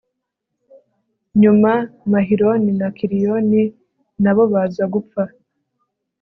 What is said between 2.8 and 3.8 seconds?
kiliyoni